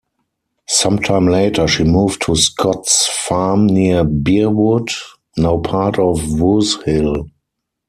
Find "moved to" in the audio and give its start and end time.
1.83-2.35